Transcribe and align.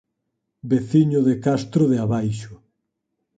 Veciño 0.71 1.19
de 1.27 1.35
Castro 1.45 1.83
de 1.91 1.97
Abaixo. 2.03 2.53